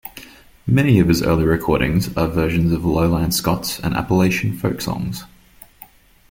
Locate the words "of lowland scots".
2.71-3.77